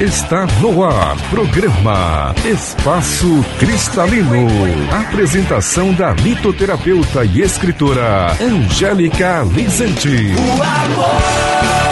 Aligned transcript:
Está 0.00 0.46
no 0.62 0.82
ar, 0.82 1.14
programa 1.28 2.34
Espaço 2.42 3.44
Cristalino. 3.58 4.46
Apresentação 4.90 5.92
da 5.92 6.12
litoterapeuta 6.12 7.22
e 7.24 7.42
escritora 7.42 8.34
Angélica 8.40 9.42
Lizanti. 9.42 10.34
O 10.34 10.62
amor. 10.62 11.85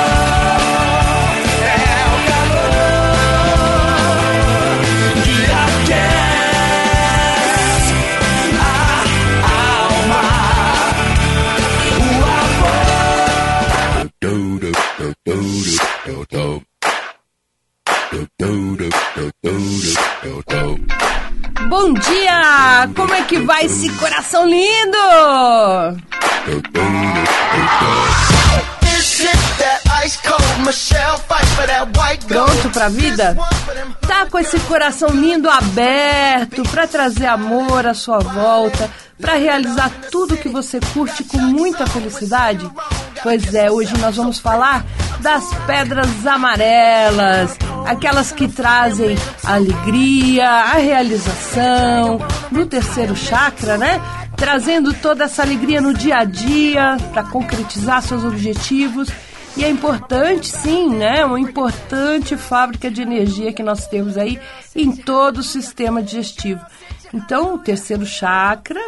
Como 23.04 23.16
é 23.16 23.22
que 23.24 23.38
vai 23.40 23.66
esse 23.66 23.90
coração 23.98 24.48
lindo? 24.48 24.96
Pronto 32.26 32.70
pra 32.70 32.88
vida? 32.88 33.36
Tá 34.06 34.26
com 34.26 34.38
esse 34.38 34.58
coração 34.60 35.08
lindo 35.08 35.48
aberto 35.48 36.62
para 36.70 36.86
trazer 36.86 37.26
amor 37.26 37.86
à 37.86 37.94
sua 37.94 38.18
volta, 38.18 38.90
para 39.18 39.34
realizar 39.34 39.90
tudo 40.10 40.36
que 40.36 40.48
você 40.48 40.78
curte 40.92 41.24
com 41.24 41.38
muita 41.38 41.86
felicidade? 41.86 42.70
Pois 43.22 43.54
é, 43.54 43.70
hoje 43.70 43.96
nós 43.96 44.16
vamos 44.16 44.38
falar 44.38 44.84
das 45.20 45.42
pedras 45.66 46.26
amarelas, 46.26 47.56
aquelas 47.86 48.30
que 48.30 48.46
trazem 48.46 49.16
a 49.42 49.54
alegria, 49.54 50.46
a 50.46 50.74
realização, 50.74 52.18
no 52.50 52.66
terceiro 52.66 53.16
chakra, 53.16 53.78
né? 53.78 54.02
Trazendo 54.36 54.92
toda 54.92 55.24
essa 55.24 55.42
alegria 55.42 55.80
no 55.80 55.94
dia 55.94 56.18
a 56.18 56.24
dia 56.24 56.98
para 57.12 57.22
concretizar 57.22 58.02
seus 58.02 58.22
objetivos. 58.22 59.08
E 59.56 59.64
é 59.64 59.70
importante, 59.70 60.48
sim, 60.48 60.88
né? 60.88 61.24
Uma 61.24 61.38
importante 61.38 62.36
fábrica 62.36 62.90
de 62.90 63.02
energia 63.02 63.52
que 63.52 63.62
nós 63.62 63.86
temos 63.86 64.18
aí 64.18 64.40
em 64.74 64.90
todo 64.94 65.38
o 65.38 65.42
sistema 65.44 66.02
digestivo. 66.02 66.60
Então, 67.12 67.54
o 67.54 67.58
terceiro 67.58 68.04
chakra 68.04 68.80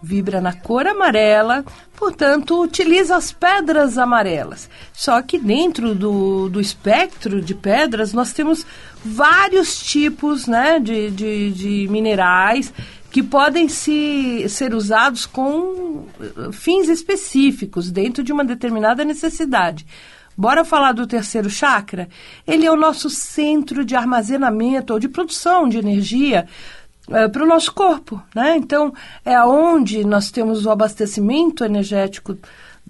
vibra 0.00 0.40
na 0.40 0.52
cor 0.52 0.86
amarela, 0.86 1.64
portanto, 1.96 2.62
utiliza 2.62 3.16
as 3.16 3.32
pedras 3.32 3.96
amarelas. 3.96 4.68
Só 4.92 5.20
que 5.22 5.38
dentro 5.38 5.94
do, 5.94 6.48
do 6.48 6.60
espectro 6.60 7.40
de 7.40 7.54
pedras, 7.54 8.12
nós 8.12 8.32
temos 8.32 8.66
vários 9.02 9.82
tipos 9.82 10.46
né, 10.46 10.78
de, 10.78 11.10
de, 11.10 11.50
de 11.52 11.88
minerais 11.90 12.72
que 13.14 13.22
podem 13.22 13.68
se, 13.68 14.44
ser 14.48 14.74
usados 14.74 15.24
com 15.24 16.04
eh, 16.20 16.50
fins 16.50 16.88
específicos, 16.88 17.88
dentro 17.88 18.24
de 18.24 18.32
uma 18.32 18.44
determinada 18.44 19.04
necessidade. 19.04 19.86
Bora 20.36 20.64
falar 20.64 20.90
do 20.90 21.06
terceiro 21.06 21.48
chakra? 21.48 22.08
Ele 22.44 22.66
é 22.66 22.72
o 22.72 22.76
nosso 22.76 23.08
centro 23.08 23.84
de 23.84 23.94
armazenamento 23.94 24.92
ou 24.92 24.98
de 24.98 25.08
produção 25.08 25.68
de 25.68 25.78
energia 25.78 26.48
é, 27.08 27.28
para 27.28 27.44
o 27.44 27.46
nosso 27.46 27.72
corpo, 27.72 28.20
né? 28.34 28.56
Então, 28.56 28.92
é 29.24 29.32
aonde 29.32 30.04
nós 30.04 30.32
temos 30.32 30.66
o 30.66 30.70
abastecimento 30.70 31.64
energético 31.64 32.36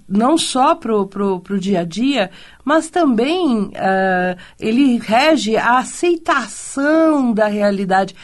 não 0.09 0.37
só 0.37 0.75
para 0.75 0.95
o 0.95 1.59
dia 1.59 1.81
a 1.81 1.85
dia, 1.85 2.31
mas 2.65 2.91
também 2.91 3.67
uh, 3.67 4.39
ele 4.61 4.99
rege 4.99 5.57
a 5.57 5.79
aceitação 5.79 7.33
da 7.33 7.47
realidade, 7.47 8.15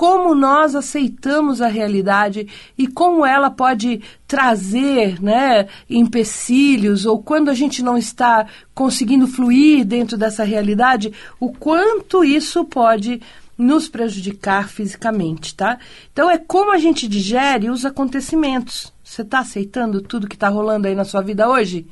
como 0.00 0.34
nós 0.34 0.74
aceitamos 0.74 1.60
a 1.60 1.68
realidade 1.68 2.48
e 2.78 2.86
como 2.86 3.26
ela 3.26 3.50
pode 3.50 4.00
trazer 4.26 5.22
né, 5.22 5.68
empecilhos, 5.90 7.04
ou 7.04 7.22
quando 7.22 7.50
a 7.50 7.52
gente 7.52 7.82
não 7.82 7.98
está 7.98 8.46
conseguindo 8.74 9.26
fluir 9.26 9.84
dentro 9.84 10.16
dessa 10.16 10.42
realidade, 10.42 11.12
o 11.38 11.52
quanto 11.52 12.24
isso 12.24 12.64
pode 12.64 13.20
nos 13.58 13.90
prejudicar 13.90 14.70
fisicamente, 14.70 15.54
tá? 15.54 15.78
Então 16.10 16.30
é 16.30 16.38
como 16.38 16.72
a 16.72 16.78
gente 16.78 17.06
digere 17.06 17.68
os 17.68 17.84
acontecimentos. 17.84 18.90
Você 19.04 19.20
está 19.20 19.40
aceitando 19.40 20.00
tudo 20.00 20.26
que 20.26 20.34
está 20.34 20.48
rolando 20.48 20.88
aí 20.88 20.94
na 20.94 21.04
sua 21.04 21.20
vida 21.20 21.46
hoje? 21.46 21.86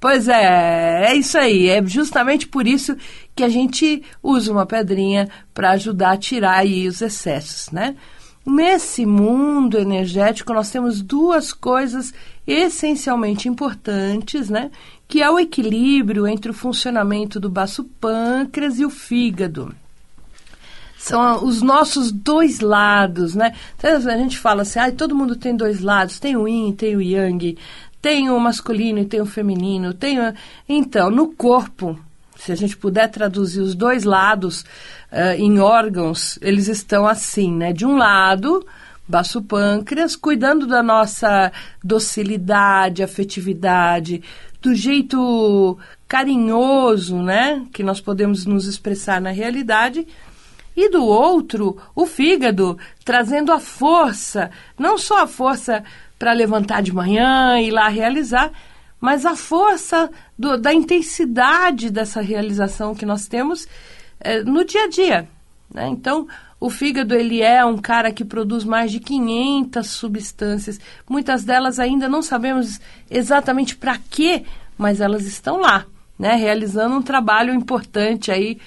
Pois 0.00 0.28
é, 0.28 1.10
é 1.10 1.14
isso 1.14 1.36
aí. 1.36 1.68
É 1.68 1.84
justamente 1.84 2.46
por 2.46 2.66
isso 2.66 2.96
que 3.34 3.42
a 3.42 3.48
gente 3.48 4.02
usa 4.22 4.52
uma 4.52 4.66
pedrinha 4.66 5.28
para 5.52 5.70
ajudar 5.70 6.12
a 6.12 6.16
tirar 6.16 6.58
aí 6.58 6.86
os 6.86 7.02
excessos, 7.02 7.70
né? 7.72 7.96
Nesse 8.46 9.04
mundo 9.04 9.78
energético, 9.78 10.54
nós 10.54 10.70
temos 10.70 11.02
duas 11.02 11.52
coisas 11.52 12.14
essencialmente 12.46 13.48
importantes, 13.48 14.48
né? 14.48 14.70
Que 15.06 15.22
é 15.22 15.30
o 15.30 15.38
equilíbrio 15.38 16.26
entre 16.26 16.50
o 16.50 16.54
funcionamento 16.54 17.38
do 17.38 17.50
baço 17.50 17.84
pâncreas 18.00 18.78
e 18.78 18.86
o 18.86 18.90
fígado 18.90 19.74
são 20.98 21.44
os 21.44 21.62
nossos 21.62 22.10
dois 22.10 22.58
lados, 22.60 23.34
né? 23.34 23.54
Então, 23.76 23.96
a 23.96 24.16
gente 24.16 24.36
fala 24.36 24.62
assim, 24.62 24.80
ah, 24.80 24.90
todo 24.90 25.14
mundo 25.14 25.36
tem 25.36 25.56
dois 25.56 25.80
lados, 25.80 26.18
tem 26.18 26.36
o 26.36 26.46
yin, 26.46 26.72
tem 26.72 26.96
o 26.96 27.00
yang, 27.00 27.56
tem 28.00 28.30
o 28.30 28.38
masculino 28.38 29.00
e 29.00 29.04
tem 29.04 29.20
o 29.20 29.26
feminino, 29.26 29.92
tem 29.92 30.20
o... 30.20 30.34
Então, 30.68 31.10
no 31.10 31.32
corpo, 31.32 31.98
se 32.36 32.52
a 32.52 32.54
gente 32.54 32.76
puder 32.76 33.08
traduzir 33.08 33.60
os 33.60 33.74
dois 33.74 34.04
lados 34.04 34.62
uh, 35.12 35.34
em 35.36 35.58
órgãos, 35.58 36.38
eles 36.40 36.68
estão 36.68 37.06
assim, 37.06 37.52
né? 37.52 37.72
De 37.72 37.84
um 37.84 37.96
lado, 37.96 38.64
baço 39.06 39.42
pâncreas, 39.42 40.14
cuidando 40.14 40.66
da 40.66 40.82
nossa 40.82 41.50
docilidade, 41.82 43.02
afetividade, 43.02 44.22
do 44.62 44.74
jeito 44.74 45.76
carinhoso, 46.06 47.16
né? 47.20 47.66
Que 47.72 47.82
nós 47.82 48.00
podemos 48.00 48.46
nos 48.46 48.66
expressar 48.66 49.20
na 49.20 49.30
realidade 49.30 50.06
e 50.76 50.88
do 50.88 51.04
outro, 51.04 51.76
o 51.92 52.06
fígado, 52.06 52.78
trazendo 53.04 53.50
a 53.50 53.58
força, 53.58 54.48
não 54.78 54.96
só 54.96 55.24
a 55.24 55.26
força 55.26 55.82
para 56.18 56.32
levantar 56.32 56.82
de 56.82 56.92
manhã 56.92 57.58
e 57.58 57.68
ir 57.68 57.70
lá 57.70 57.88
realizar, 57.88 58.50
mas 59.00 59.24
a 59.24 59.36
força 59.36 60.10
do, 60.36 60.56
da 60.56 60.74
intensidade 60.74 61.90
dessa 61.90 62.20
realização 62.20 62.94
que 62.94 63.06
nós 63.06 63.26
temos 63.26 63.68
é, 64.20 64.42
no 64.42 64.64
dia 64.64 64.84
a 64.84 64.88
dia. 64.88 65.28
Né? 65.72 65.88
Então, 65.88 66.26
o 66.60 66.68
fígado 66.68 67.14
ele 67.14 67.40
é 67.40 67.64
um 67.64 67.78
cara 67.78 68.12
que 68.12 68.24
produz 68.24 68.64
mais 68.64 68.90
de 68.90 68.98
500 68.98 69.86
substâncias. 69.86 70.80
Muitas 71.08 71.44
delas 71.44 71.78
ainda 71.78 72.08
não 72.08 72.22
sabemos 72.22 72.80
exatamente 73.08 73.76
para 73.76 73.98
quê, 74.10 74.44
mas 74.76 75.00
elas 75.00 75.24
estão 75.24 75.58
lá, 75.60 75.86
né? 76.18 76.34
realizando 76.34 76.96
um 76.96 77.02
trabalho 77.02 77.54
importante 77.54 78.32
aí 78.32 78.58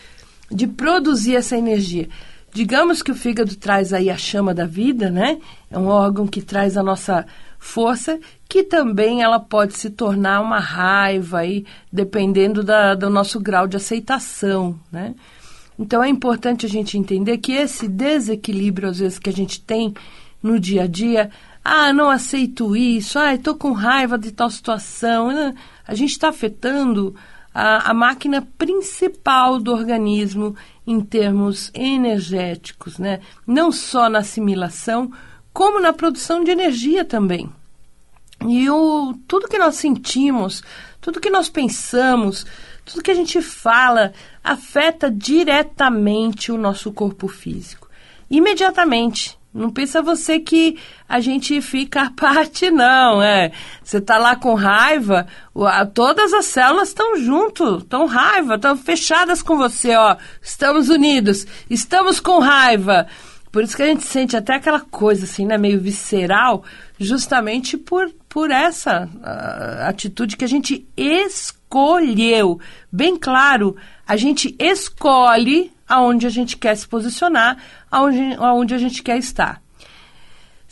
de 0.49 0.67
produzir 0.67 1.35
essa 1.35 1.57
energia. 1.57 2.07
Digamos 2.53 3.01
que 3.01 3.11
o 3.11 3.15
fígado 3.15 3.55
traz 3.55 3.93
aí 3.93 4.09
a 4.09 4.17
chama 4.17 4.53
da 4.53 4.65
vida, 4.65 5.09
né? 5.09 5.39
É 5.69 5.77
um 5.77 5.87
órgão 5.87 6.27
que 6.27 6.41
traz 6.41 6.75
a 6.75 6.83
nossa 6.83 7.25
força, 7.57 8.19
que 8.49 8.63
também 8.63 9.21
ela 9.21 9.39
pode 9.39 9.77
se 9.77 9.89
tornar 9.89 10.41
uma 10.41 10.59
raiva 10.59 11.39
aí, 11.39 11.65
dependendo 11.91 12.63
da, 12.63 12.93
do 12.95 13.09
nosso 13.09 13.39
grau 13.39 13.67
de 13.67 13.77
aceitação, 13.77 14.77
né? 14.91 15.15
Então 15.79 16.03
é 16.03 16.09
importante 16.09 16.65
a 16.65 16.69
gente 16.69 16.97
entender 16.97 17.37
que 17.37 17.53
esse 17.53 17.87
desequilíbrio, 17.87 18.89
às 18.89 18.99
vezes, 18.99 19.17
que 19.17 19.29
a 19.29 19.33
gente 19.33 19.61
tem 19.61 19.93
no 20.43 20.59
dia 20.59 20.83
a 20.83 20.87
dia, 20.87 21.31
ah, 21.63 21.93
não 21.93 22.09
aceito 22.09 22.75
isso, 22.75 23.17
ah, 23.17 23.33
estou 23.33 23.55
com 23.55 23.71
raiva 23.71 24.17
de 24.17 24.31
tal 24.31 24.49
situação, 24.49 25.31
né? 25.31 25.53
a 25.91 25.95
gente 25.95 26.11
está 26.11 26.29
afetando 26.29 27.13
a, 27.53 27.91
a 27.91 27.93
máquina 27.93 28.47
principal 28.57 29.59
do 29.59 29.71
organismo 29.71 30.55
em 30.85 31.01
termos 31.01 31.71
energéticos, 31.73 32.97
né? 32.97 33.19
não 33.45 33.71
só 33.71 34.09
na 34.09 34.19
assimilação, 34.19 35.11
como 35.53 35.79
na 35.79 35.93
produção 35.93 36.43
de 36.43 36.51
energia 36.51 37.03
também. 37.03 37.49
E 38.47 38.69
o, 38.69 39.13
tudo 39.27 39.47
que 39.47 39.57
nós 39.57 39.75
sentimos, 39.75 40.63
tudo 40.99 41.19
que 41.19 41.29
nós 41.29 41.49
pensamos, 41.49 42.45
tudo 42.85 43.03
que 43.03 43.11
a 43.11 43.15
gente 43.15 43.41
fala 43.41 44.13
afeta 44.43 45.11
diretamente 45.11 46.51
o 46.51 46.57
nosso 46.57 46.91
corpo 46.91 47.27
físico. 47.27 47.87
Imediatamente. 48.29 49.37
Não 49.53 49.69
pensa 49.69 50.01
você 50.01 50.39
que 50.39 50.77
a 51.07 51.19
gente 51.19 51.61
fica 51.61 52.03
à 52.03 52.11
parte, 52.15 52.71
não. 52.71 53.21
É. 53.21 53.51
Você 53.83 53.97
está 53.97 54.17
lá 54.17 54.35
com 54.35 54.53
raiva, 54.53 55.27
todas 55.93 56.33
as 56.33 56.45
células 56.45 56.89
estão 56.89 57.17
junto, 57.17 57.79
estão 57.79 58.05
raiva, 58.05 58.55
estão 58.55 58.77
fechadas 58.77 59.41
com 59.41 59.57
você, 59.57 59.95
ó. 59.95 60.15
Estamos 60.41 60.89
unidos, 60.89 61.45
estamos 61.69 62.19
com 62.19 62.39
raiva. 62.39 63.07
Por 63.51 63.63
isso 63.63 63.75
que 63.75 63.83
a 63.83 63.87
gente 63.87 64.03
sente 64.03 64.37
até 64.37 64.55
aquela 64.55 64.79
coisa 64.79 65.25
assim, 65.25 65.45
né, 65.45 65.57
meio 65.57 65.79
visceral, 65.79 66.63
justamente 66.97 67.77
por, 67.77 68.09
por 68.29 68.49
essa 68.49 69.09
uh, 69.13 69.89
atitude 69.89 70.37
que 70.37 70.45
a 70.45 70.47
gente 70.47 70.87
escolheu. 70.95 72.61
Bem 72.89 73.17
claro, 73.17 73.75
a 74.07 74.15
gente 74.15 74.55
escolhe 74.57 75.69
aonde 75.85 76.25
a 76.25 76.29
gente 76.29 76.55
quer 76.55 76.75
se 76.75 76.87
posicionar, 76.87 77.57
aonde, 77.91 78.35
aonde 78.39 78.73
a 78.73 78.77
gente 78.77 79.03
quer 79.03 79.17
estar. 79.17 79.61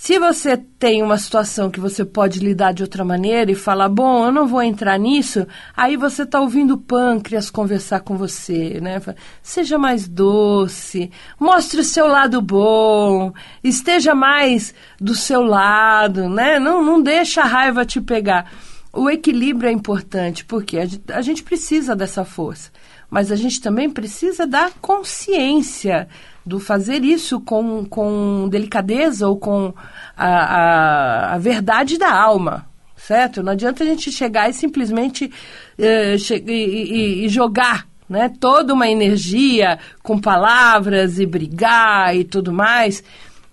Se 0.01 0.18
você 0.18 0.56
tem 0.56 1.04
uma 1.04 1.18
situação 1.18 1.69
que 1.69 1.77
você 1.77 2.06
pode 2.06 2.39
lidar 2.39 2.71
de 2.71 2.81
outra 2.83 3.04
maneira 3.04 3.51
e 3.51 3.56
falar, 3.56 3.89
bom, 3.89 4.24
eu 4.24 4.31
não 4.31 4.48
vou 4.48 4.63
entrar 4.63 4.98
nisso, 4.98 5.45
aí 5.75 5.98
você 5.98 6.24
está 6.24 6.39
ouvindo 6.39 6.75
o 6.75 6.77
pâncreas 6.77 7.50
conversar 7.50 8.00
com 8.00 8.16
você, 8.16 8.80
né? 8.81 9.01
Seja 9.44 9.77
mais 9.77 10.07
doce, 10.07 11.12
mostre 11.38 11.81
o 11.81 11.83
seu 11.83 12.07
lado 12.07 12.42
bom, 12.42 13.33
esteja 13.62 14.16
mais 14.16 14.74
do 15.01 15.13
seu 15.13 15.42
lado, 15.42 16.30
né? 16.30 16.60
Não, 16.60 16.81
não 16.81 17.01
deixa 17.01 17.42
a 17.42 17.45
raiva 17.45 17.86
te 17.86 18.00
pegar. 18.00 18.50
O 18.94 19.10
equilíbrio 19.10 19.68
é 19.68 19.74
importante, 19.74 20.45
porque 20.45 20.77
a 21.10 21.21
gente 21.21 21.44
precisa 21.44 21.94
dessa 21.94 22.24
força, 22.24 22.71
mas 23.10 23.33
a 23.33 23.36
gente 23.36 23.60
também 23.60 23.89
precisa 23.89 24.48
da 24.48 24.71
consciência 24.80 26.07
do 26.50 26.60
fazer 26.60 27.04
isso 27.04 27.40
com, 27.40 27.86
com 27.86 28.50
delicadeza 28.50 29.28
ou 29.28 29.38
com 29.38 29.72
a, 30.18 30.28
a, 30.28 31.36
a 31.36 31.38
verdade 31.38 32.00
da 32.00 32.12
alma, 32.12 32.66
certo? 32.98 33.44
Não 33.44 33.51
adianta 33.51 33.84
a 33.84 33.86
gente 33.86 34.12
chegar 34.12 34.50
e 34.50 34.54
simplesmente 34.54 35.31
eh, 35.78 36.16
e, 36.48 36.51
e, 36.51 37.25
e, 37.25 37.30
jogar 37.30 37.88
né, 38.10 38.34
toda 38.40 38.74
uma 38.74 38.90
energia 38.90 39.78
com 40.01 40.19
palavras 40.19 41.19
e 41.19 41.25
brigar 41.28 42.16
e 42.16 42.24
tudo 42.24 42.52
mais. 42.52 43.04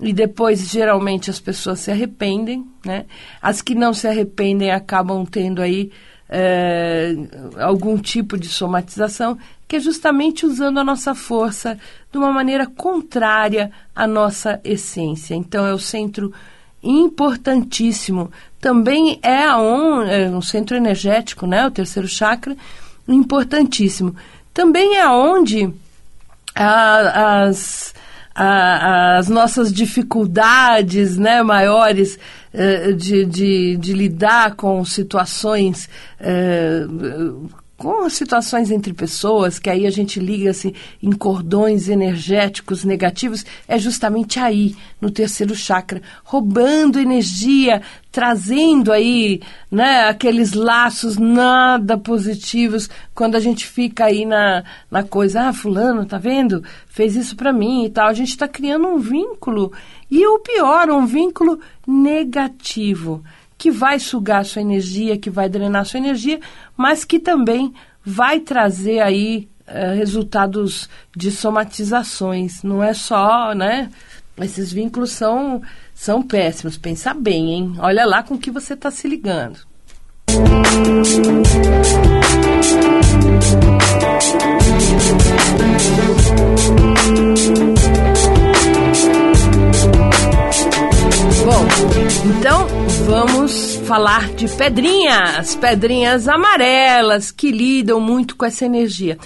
E 0.00 0.12
depois, 0.14 0.70
geralmente, 0.70 1.28
as 1.28 1.38
pessoas 1.38 1.80
se 1.80 1.90
arrependem, 1.90 2.66
né? 2.84 3.04
As 3.40 3.60
que 3.62 3.74
não 3.74 3.92
se 3.92 4.06
arrependem 4.06 4.70
acabam 4.70 5.24
tendo 5.24 5.60
aí 5.60 5.90
é, 6.28 7.14
algum 7.58 7.98
tipo 7.98 8.38
de 8.38 8.48
somatização, 8.48 9.38
que 9.68 9.76
é 9.76 9.80
justamente 9.80 10.46
usando 10.46 10.78
a 10.78 10.84
nossa 10.84 11.14
força 11.14 11.78
de 12.10 12.18
uma 12.18 12.32
maneira 12.32 12.66
contrária 12.66 13.70
à 13.94 14.06
nossa 14.06 14.60
essência. 14.64 15.34
Então, 15.34 15.66
é 15.66 15.74
o 15.74 15.78
centro 15.78 16.32
importantíssimo. 16.82 18.30
Também 18.60 19.18
é, 19.22 19.54
um, 19.54 20.02
é 20.02 20.28
um 20.28 20.42
centro 20.42 20.76
energético, 20.76 21.46
né? 21.46 21.66
O 21.66 21.70
terceiro 21.70 22.08
chakra, 22.08 22.56
importantíssimo. 23.08 24.14
Também 24.54 24.96
é 24.96 25.08
onde 25.08 25.72
a, 26.54 27.42
as, 27.42 27.94
a, 28.36 29.16
as 29.16 29.28
nossas 29.28 29.72
dificuldades 29.72 31.16
né, 31.16 31.42
maiores 31.42 32.18
eh, 32.52 32.92
de, 32.92 33.24
de, 33.24 33.76
de, 33.78 33.92
lidar 33.94 34.54
com 34.54 34.84
situações 34.84 35.88
eh, 36.20 36.86
com 37.76 38.08
situações 38.08 38.70
entre 38.70 38.94
pessoas, 38.94 39.58
que 39.58 39.68
aí 39.68 39.86
a 39.86 39.90
gente 39.90 40.18
liga-se 40.18 40.74
em 41.02 41.12
cordões 41.12 41.88
energéticos 41.88 42.84
negativos, 42.84 43.44
é 43.68 43.78
justamente 43.78 44.40
aí, 44.40 44.74
no 45.00 45.10
terceiro 45.10 45.54
chakra, 45.54 46.00
roubando 46.24 46.98
energia, 46.98 47.82
trazendo 48.10 48.90
aí, 48.90 49.42
né, 49.70 50.08
aqueles 50.08 50.54
laços 50.54 51.18
nada 51.18 51.98
positivos, 51.98 52.88
quando 53.14 53.34
a 53.34 53.40
gente 53.40 53.66
fica 53.66 54.06
aí 54.06 54.24
na, 54.24 54.64
na 54.90 55.02
coisa, 55.02 55.48
ah, 55.48 55.52
fulano, 55.52 56.06
tá 56.06 56.16
vendo? 56.16 56.64
Fez 56.88 57.14
isso 57.14 57.36
para 57.36 57.52
mim 57.52 57.84
e 57.84 57.90
tal. 57.90 58.08
A 58.08 58.14
gente 58.14 58.30
está 58.30 58.48
criando 58.48 58.88
um 58.88 58.98
vínculo, 58.98 59.70
e 60.10 60.26
o 60.26 60.38
pior, 60.38 60.88
um 60.88 61.04
vínculo 61.04 61.60
negativo 61.86 63.22
que 63.58 63.70
vai 63.70 63.98
sugar 63.98 64.44
sua 64.44 64.62
energia, 64.62 65.18
que 65.18 65.30
vai 65.30 65.48
drenar 65.48 65.84
sua 65.84 65.98
energia, 65.98 66.40
mas 66.76 67.04
que 67.04 67.18
também 67.18 67.72
vai 68.04 68.40
trazer 68.40 69.00
aí 69.00 69.48
é, 69.66 69.94
resultados 69.94 70.88
de 71.16 71.30
somatizações. 71.30 72.62
Não 72.62 72.82
é 72.82 72.94
só, 72.94 73.54
né? 73.54 73.90
Esses 74.38 74.72
vínculos 74.72 75.12
são, 75.12 75.62
são 75.94 76.22
péssimos. 76.22 76.76
Pensa 76.76 77.14
bem, 77.14 77.52
hein? 77.52 77.74
Olha 77.78 78.04
lá 78.04 78.22
com 78.22 78.38
que 78.38 78.50
você 78.50 78.74
está 78.74 78.90
se 78.90 79.08
ligando. 79.08 79.58
Bom, 91.44 91.64
então 92.28 92.66
vamos 93.06 93.76
falar 93.86 94.28
de 94.34 94.46
pedrinhas, 94.48 95.54
pedrinhas 95.54 96.28
amarelas 96.28 97.30
que 97.30 97.50
lidam 97.50 98.00
muito 98.00 98.36
com 98.36 98.44
essa 98.44 98.66
energia. 98.66 99.16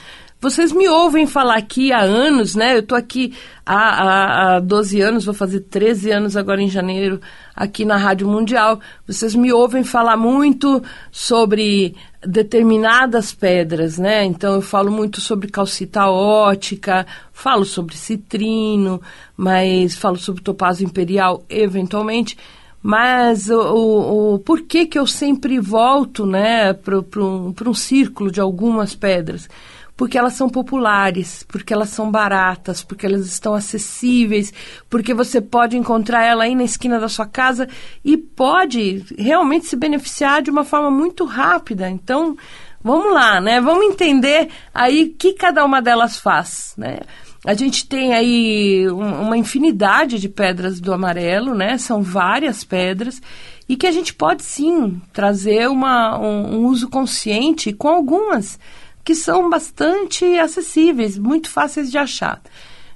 Vocês 0.41 0.73
me 0.73 0.89
ouvem 0.89 1.27
falar 1.27 1.57
aqui 1.57 1.93
há 1.93 2.01
anos, 2.01 2.55
né? 2.55 2.75
Eu 2.75 2.81
estou 2.81 2.97
aqui 2.97 3.35
há, 3.65 3.77
há, 3.77 4.57
há 4.57 4.61
12 4.61 4.99
anos, 4.99 5.27
vou 5.27 5.35
fazer 5.35 5.61
13 5.61 6.13
anos 6.13 6.35
agora 6.35 6.63
em 6.63 6.69
janeiro, 6.71 7.21
aqui 7.55 7.85
na 7.85 7.99
Rádio 7.99 8.27
Mundial. 8.27 8.81
Vocês 9.07 9.35
me 9.35 9.53
ouvem 9.53 9.85
falar 9.85 10.17
muito 10.17 10.83
sobre 11.13 11.95
determinadas 12.27 13.35
pedras, 13.35 13.99
né? 13.99 14.25
Então 14.25 14.55
eu 14.55 14.63
falo 14.63 14.91
muito 14.91 15.21
sobre 15.21 15.51
calcita 15.51 16.09
ótica, 16.09 17.07
falo 17.35 17.67
sobre 17.67 17.95
citrino, 17.95 18.99
mas 19.37 19.95
falo 19.95 20.17
sobre 20.17 20.43
topázio 20.43 20.87
imperial 20.87 21.45
eventualmente. 21.51 22.39
Mas 22.83 23.51
o, 23.51 23.61
o, 23.61 24.35
o 24.37 24.39
porquê 24.39 24.87
que 24.87 24.99
eu 24.99 25.07
sempre 25.07 25.61
volto, 25.61 26.25
né, 26.25 26.73
para 26.73 27.69
um 27.69 27.75
círculo 27.75 28.31
de 28.31 28.41
algumas 28.41 28.95
pedras? 28.95 29.47
Porque 30.01 30.17
elas 30.17 30.33
são 30.33 30.49
populares, 30.49 31.45
porque 31.47 31.75
elas 31.75 31.91
são 31.91 32.11
baratas, 32.11 32.83
porque 32.83 33.05
elas 33.05 33.27
estão 33.27 33.53
acessíveis, 33.53 34.51
porque 34.89 35.13
você 35.13 35.43
pode 35.43 35.77
encontrar 35.77 36.25
ela 36.25 36.45
aí 36.45 36.55
na 36.55 36.65
esquina 36.65 36.99
da 36.99 37.07
sua 37.07 37.27
casa 37.27 37.69
e 38.03 38.17
pode 38.17 39.05
realmente 39.19 39.67
se 39.67 39.77
beneficiar 39.77 40.41
de 40.41 40.51
uma 40.51 40.65
forma 40.65 40.91
muito 40.91 41.27
rápida. 41.27 41.91
Então, 41.91 42.35
vamos 42.83 43.13
lá, 43.13 43.43
né? 43.43 43.61
Vamos 43.61 43.85
entender 43.85 44.49
aí 44.73 45.05
o 45.05 45.19
que 45.19 45.35
cada 45.35 45.63
uma 45.67 45.83
delas 45.83 46.19
faz, 46.19 46.73
né? 46.79 47.01
A 47.45 47.53
gente 47.53 47.87
tem 47.87 48.15
aí 48.15 48.89
uma 48.89 49.37
infinidade 49.37 50.19
de 50.19 50.31
pedras 50.31 50.81
do 50.81 50.95
amarelo, 50.95 51.55
né? 51.55 51.77
São 51.77 52.01
várias 52.01 52.65
pedras 52.65 53.21
e 53.69 53.77
que 53.77 53.87
a 53.87 53.93
gente 53.93 54.15
pode 54.15 54.45
sim 54.45 54.99
trazer 55.13 55.69
uma, 55.69 56.19
um, 56.19 56.55
um 56.55 56.67
uso 56.69 56.89
consciente 56.89 57.71
com 57.75 57.89
algumas 57.89 58.59
que 59.05 59.15
são 59.15 59.49
bastante 59.49 60.25
acessíveis, 60.39 61.19
muito 61.19 61.49
fáceis 61.49 61.91
de 61.91 61.99
achar. 61.99 62.41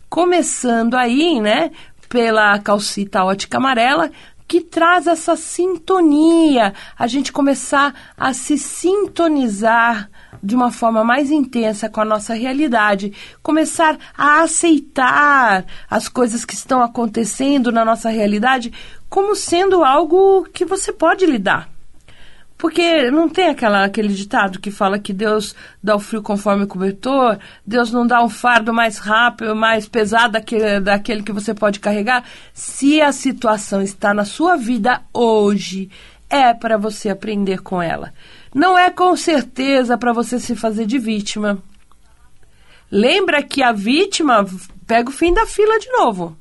Começando 0.09 0.95
aí, 0.95 1.41
né, 1.41 1.71
pela 2.09 2.59
calcita 2.59 3.25
ótica 3.25 3.57
amarela, 3.57 4.11
que 4.47 4.61
traz 4.61 5.07
essa 5.07 5.37
sintonia, 5.37 6.75
a 6.99 7.07
gente 7.07 7.33
começar 7.33 7.95
a 8.17 8.33
se 8.33 8.59
sintonizar 8.59 10.11
de 10.43 10.55
uma 10.55 10.71
forma 10.71 11.03
mais 11.03 11.31
intensa 11.31 11.89
com 11.89 12.01
a 12.01 12.05
nossa 12.05 12.35
realidade, 12.35 13.13
começar 13.43 13.99
a 14.17 14.43
aceitar 14.43 15.65
as 15.91 16.09
coisas 16.09 16.45
que 16.45 16.55
estão 16.55 16.83
acontecendo 16.83 17.73
na 17.73 17.85
nossa 17.85 18.11
realidade 18.11 18.73
como 19.09 19.35
sendo 19.35 19.83
algo 19.83 20.45
que 20.53 20.65
você 20.65 20.93
pode 20.93 21.25
lidar. 21.25 21.74
Porque 22.57 23.11
não 23.11 23.29
tem 23.29 23.49
aquela, 23.49 23.85
aquele 23.85 24.15
ditado 24.15 24.61
que 24.61 24.71
fala 24.71 24.99
que 24.99 25.13
Deus 25.13 25.55
dá 25.83 25.97
o 25.97 25.99
frio 25.99 26.23
conforme 26.23 26.65
o 26.65 26.69
cobertor, 26.69 27.39
Deus 27.67 27.93
não 27.93 28.07
dá 28.07 28.23
um 28.23 28.29
fardo 28.29 28.73
mais 28.73 28.99
rápido, 28.99 29.55
mais 29.57 29.89
pesado 29.89 30.35
daquele, 30.35 30.81
daquele 30.81 31.23
que 31.23 31.33
você 31.33 31.53
pode 31.53 31.81
carregar. 31.81 32.25
Se 32.53 33.01
a 33.03 33.13
situação 33.13 33.83
está 33.83 34.15
na 34.15 34.25
sua 34.25 34.57
vida 34.57 35.03
hoje, 35.13 35.91
é 36.31 36.55
para 36.55 36.79
você 36.79 37.11
aprender 37.11 37.61
com 37.61 37.83
ela. 37.83 38.15
Não 38.55 38.79
é 38.79 38.89
com 38.89 39.17
certeza 39.17 39.99
para 39.99 40.13
você 40.13 40.39
se 40.39 40.55
fazer 40.55 40.87
de 40.87 40.99
vítima. 40.99 41.59
Lembra 42.91 43.43
que 43.43 43.63
a 43.63 43.73
vítima 43.73 44.47
pega 44.87 45.11
o 45.11 45.13
fim 45.13 45.35
da 45.35 45.45
fila 45.45 45.79
de 45.79 45.91
novo. 45.91 46.37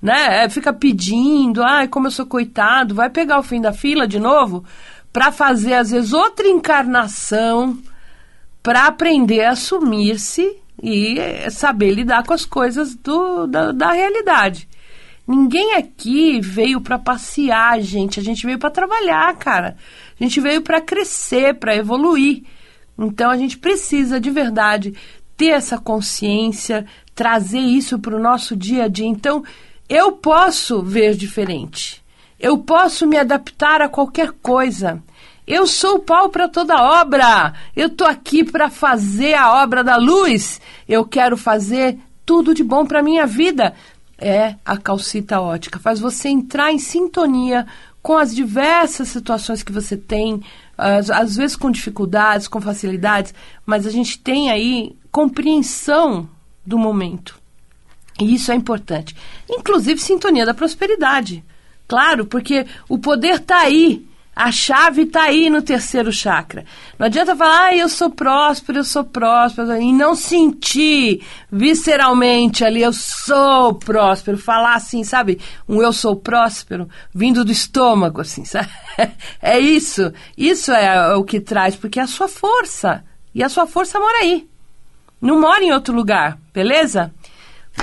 Né? 0.00 0.44
É, 0.44 0.48
fica 0.48 0.72
pedindo, 0.72 1.62
ai, 1.62 1.88
como 1.88 2.06
eu 2.06 2.10
sou 2.10 2.26
coitado, 2.26 2.94
vai 2.94 3.10
pegar 3.10 3.38
o 3.38 3.42
fim 3.42 3.60
da 3.60 3.72
fila 3.72 4.06
de 4.06 4.18
novo 4.18 4.64
para 5.16 5.32
fazer, 5.32 5.72
às 5.72 5.92
vezes, 5.92 6.12
outra 6.12 6.46
encarnação 6.46 7.78
para 8.62 8.84
aprender 8.84 9.44
a 9.44 9.52
assumir-se 9.52 10.58
e 10.82 11.16
saber 11.50 11.92
lidar 11.92 12.22
com 12.22 12.34
as 12.34 12.44
coisas 12.44 12.94
do, 12.94 13.46
da, 13.46 13.72
da 13.72 13.92
realidade. 13.92 14.68
Ninguém 15.26 15.72
aqui 15.72 16.38
veio 16.42 16.82
para 16.82 16.98
passear, 16.98 17.80
gente. 17.80 18.20
A 18.20 18.22
gente 18.22 18.44
veio 18.44 18.58
para 18.58 18.68
trabalhar, 18.68 19.34
cara. 19.38 19.78
A 20.20 20.22
gente 20.22 20.38
veio 20.38 20.60
para 20.60 20.82
crescer, 20.82 21.54
para 21.54 21.74
evoluir. 21.74 22.42
Então 22.98 23.30
a 23.30 23.38
gente 23.38 23.56
precisa 23.56 24.20
de 24.20 24.30
verdade 24.30 24.92
ter 25.34 25.48
essa 25.48 25.78
consciência, 25.78 26.84
trazer 27.14 27.60
isso 27.60 27.98
para 27.98 28.14
o 28.14 28.22
nosso 28.22 28.54
dia 28.54 28.84
a 28.84 28.88
dia. 28.88 29.06
Então 29.06 29.42
eu 29.88 30.12
posso 30.12 30.82
ver 30.82 31.16
diferente. 31.16 32.04
Eu 32.38 32.58
posso 32.58 33.06
me 33.06 33.16
adaptar 33.16 33.80
a 33.80 33.88
qualquer 33.88 34.32
coisa. 34.42 35.02
Eu 35.46 35.66
sou 35.66 35.96
o 35.96 36.00
pau 36.00 36.28
para 36.28 36.48
toda 36.48 36.82
obra. 37.00 37.54
Eu 37.74 37.88
tô 37.88 38.04
aqui 38.04 38.44
para 38.44 38.68
fazer 38.68 39.34
a 39.34 39.62
obra 39.62 39.82
da 39.82 39.96
luz. 39.96 40.60
Eu 40.88 41.04
quero 41.04 41.36
fazer 41.36 41.98
tudo 42.24 42.52
de 42.52 42.64
bom 42.64 42.84
para 42.84 43.02
minha 43.02 43.26
vida. 43.26 43.74
É 44.18 44.56
a 44.64 44.76
calcita 44.76 45.40
ótica. 45.40 45.78
Faz 45.78 46.00
você 46.00 46.28
entrar 46.28 46.72
em 46.72 46.78
sintonia 46.78 47.66
com 48.02 48.16
as 48.16 48.34
diversas 48.34 49.08
situações 49.08 49.62
que 49.62 49.72
você 49.72 49.96
tem, 49.96 50.40
às, 50.78 51.10
às 51.10 51.36
vezes 51.36 51.56
com 51.56 51.70
dificuldades, 51.70 52.46
com 52.46 52.60
facilidades, 52.60 53.34
mas 53.64 53.84
a 53.84 53.90
gente 53.90 54.18
tem 54.18 54.48
aí 54.48 54.96
compreensão 55.10 56.28
do 56.64 56.78
momento. 56.78 57.36
E 58.20 58.34
isso 58.34 58.52
é 58.52 58.54
importante. 58.54 59.14
Inclusive 59.50 60.00
sintonia 60.00 60.46
da 60.46 60.54
prosperidade. 60.54 61.44
Claro, 61.88 62.26
porque 62.26 62.66
o 62.88 62.98
poder 62.98 63.36
está 63.36 63.60
aí. 63.60 64.06
A 64.34 64.52
chave 64.52 65.04
está 65.04 65.22
aí 65.22 65.48
no 65.48 65.62
terceiro 65.62 66.12
chakra. 66.12 66.66
Não 66.98 67.06
adianta 67.06 67.34
falar, 67.34 67.68
ah, 67.68 67.74
eu 67.74 67.88
sou 67.88 68.10
próspero, 68.10 68.80
eu 68.80 68.84
sou 68.84 69.02
próspero, 69.02 69.74
e 69.80 69.90
não 69.94 70.14
sentir 70.14 71.22
visceralmente 71.50 72.62
ali, 72.62 72.82
eu 72.82 72.92
sou 72.92 73.72
próspero. 73.76 74.36
Falar 74.36 74.74
assim, 74.74 75.02
sabe, 75.04 75.40
um 75.66 75.80
eu 75.80 75.90
sou 75.90 76.14
próspero, 76.14 76.86
vindo 77.14 77.46
do 77.46 77.50
estômago, 77.50 78.20
assim, 78.20 78.44
sabe? 78.46 78.68
É 79.40 79.58
isso. 79.58 80.12
Isso 80.36 80.70
é 80.70 81.14
o 81.14 81.24
que 81.24 81.40
traz, 81.40 81.74
porque 81.74 81.98
é 81.98 82.02
a 82.02 82.06
sua 82.06 82.28
força. 82.28 83.02
E 83.34 83.42
a 83.42 83.48
sua 83.48 83.66
força 83.66 83.98
mora 83.98 84.18
aí. 84.18 84.46
Não 85.18 85.40
mora 85.40 85.64
em 85.64 85.72
outro 85.72 85.94
lugar, 85.94 86.38
beleza? 86.52 87.10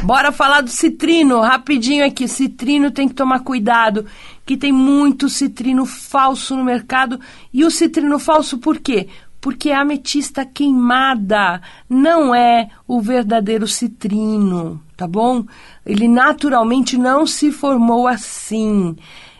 Bora 0.01 0.31
falar 0.31 0.61
do 0.61 0.69
citrino, 0.69 1.39
rapidinho 1.39 2.05
aqui. 2.05 2.27
Citrino 2.27 2.91
tem 2.91 3.07
que 3.07 3.13
tomar 3.13 3.41
cuidado, 3.41 4.05
que 4.45 4.57
tem 4.57 4.71
muito 4.71 5.29
citrino 5.29 5.85
falso 5.85 6.55
no 6.55 6.63
mercado. 6.63 7.19
E 7.53 7.63
o 7.63 7.71
citrino 7.71 8.17
falso 8.19 8.57
por 8.57 8.79
quê? 8.79 9.07
Porque 9.39 9.71
a 9.71 9.81
ametista 9.81 10.45
queimada 10.45 11.61
não 11.89 12.33
é 12.33 12.69
o 12.87 13.01
verdadeiro 13.01 13.67
citrino, 13.67 14.81
tá 14.95 15.07
bom? 15.07 15.45
Ele 15.85 16.07
naturalmente 16.07 16.97
não 16.97 17.25
se 17.25 17.51
formou 17.51 18.07
assim. 18.07 18.95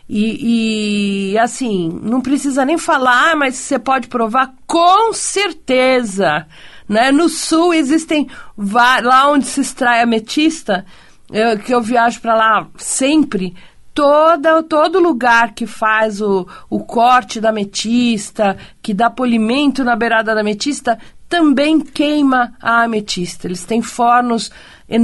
E, 0.08 1.32
e, 1.32 1.38
assim, 1.38 1.98
não 2.02 2.20
precisa 2.20 2.64
nem 2.64 2.76
falar, 2.76 3.34
mas 3.36 3.56
você 3.56 3.78
pode 3.78 4.08
provar 4.08 4.54
com 4.66 5.12
certeza. 5.14 6.46
Né? 6.88 7.10
No 7.10 7.28
sul 7.28 7.72
existem 7.72 8.28
lá 8.56 9.30
onde 9.30 9.46
se 9.46 9.60
extrai 9.60 10.02
ametista, 10.02 10.84
eu, 11.32 11.58
que 11.58 11.74
eu 11.74 11.80
viajo 11.80 12.20
para 12.20 12.34
lá 12.34 12.68
sempre. 12.76 13.54
Toda, 13.94 14.60
todo 14.64 14.98
lugar 14.98 15.54
que 15.54 15.66
faz 15.66 16.20
o, 16.20 16.48
o 16.68 16.80
corte 16.80 17.40
da 17.40 17.50
ametista, 17.50 18.56
que 18.82 18.92
dá 18.92 19.08
polimento 19.08 19.84
na 19.84 19.94
beirada 19.94 20.34
da 20.34 20.40
ametista, 20.40 20.98
também 21.28 21.80
queima 21.80 22.54
a 22.60 22.82
ametista. 22.82 23.46
Eles 23.46 23.64
têm 23.64 23.80
fornos 23.80 24.50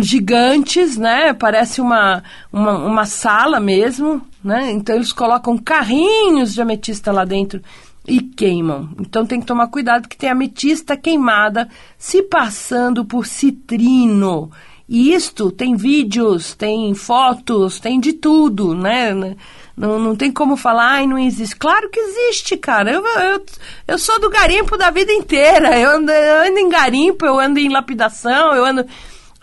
gigantes, 0.00 0.96
né? 0.96 1.32
Parece 1.32 1.80
uma, 1.80 2.22
uma, 2.52 2.78
uma 2.78 3.06
sala 3.06 3.60
mesmo, 3.60 4.20
né? 4.42 4.70
Então 4.72 4.96
eles 4.96 5.12
colocam 5.12 5.56
carrinhos 5.56 6.52
de 6.52 6.60
ametista 6.60 7.12
lá 7.12 7.24
dentro 7.24 7.62
e 8.06 8.20
queimam. 8.20 8.90
Então 8.98 9.26
tem 9.26 9.40
que 9.40 9.46
tomar 9.46 9.68
cuidado 9.68 10.08
que 10.08 10.16
tem 10.16 10.30
ametista 10.30 10.96
queimada 10.96 11.68
se 11.98 12.22
passando 12.22 13.04
por 13.04 13.26
citrino. 13.26 14.50
E 14.88 15.14
isto 15.14 15.52
tem 15.52 15.76
vídeos, 15.76 16.52
tem 16.54 16.92
fotos, 16.94 17.78
tem 17.78 18.00
de 18.00 18.12
tudo, 18.12 18.74
né? 18.74 19.36
Não, 19.76 19.98
não 20.00 20.16
tem 20.16 20.32
como 20.32 20.56
falar, 20.56 20.94
ai, 20.94 21.06
não 21.06 21.16
existe. 21.16 21.54
Claro 21.54 21.88
que 21.88 22.00
existe, 22.00 22.56
cara. 22.56 22.90
Eu, 22.90 23.06
eu, 23.06 23.44
eu 23.86 23.98
sou 23.98 24.20
do 24.20 24.28
garimpo 24.28 24.76
da 24.76 24.90
vida 24.90 25.12
inteira. 25.12 25.78
Eu 25.78 25.90
ando, 25.90 26.10
eu 26.10 26.48
ando 26.48 26.58
em 26.58 26.68
garimpo, 26.68 27.24
eu 27.24 27.38
ando 27.38 27.60
em 27.60 27.68
lapidação, 27.68 28.54
eu 28.54 28.64
ando. 28.64 28.84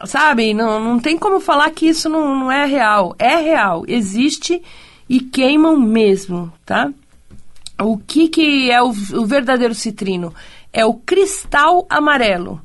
Sabe? 0.05 0.53
Não, 0.53 0.79
não 0.79 0.99
tem 0.99 1.17
como 1.17 1.39
falar 1.39 1.71
que 1.71 1.87
isso 1.87 2.09
não, 2.09 2.35
não 2.37 2.51
é 2.51 2.65
real. 2.65 3.15
É 3.17 3.37
real. 3.37 3.85
Existe 3.87 4.61
e 5.09 5.21
queimam 5.21 5.79
mesmo, 5.79 6.51
tá? 6.65 6.91
O 7.83 7.97
que, 7.97 8.27
que 8.27 8.71
é 8.71 8.81
o, 8.81 8.89
o 8.89 9.25
verdadeiro 9.25 9.75
citrino? 9.75 10.33
É 10.73 10.85
o 10.85 10.93
cristal 10.93 11.85
amarelo. 11.89 12.61